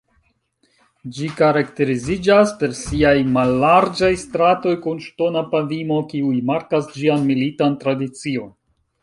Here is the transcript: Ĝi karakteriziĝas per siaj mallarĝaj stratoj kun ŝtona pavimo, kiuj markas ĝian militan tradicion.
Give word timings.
Ĝi 1.17 1.27
karakteriziĝas 1.41 2.53
per 2.61 2.73
siaj 2.79 3.11
mallarĝaj 3.35 4.09
stratoj 4.23 4.73
kun 4.87 5.05
ŝtona 5.09 5.45
pavimo, 5.53 6.01
kiuj 6.15 6.35
markas 6.53 6.91
ĝian 6.99 7.31
militan 7.31 7.79
tradicion. 7.87 8.53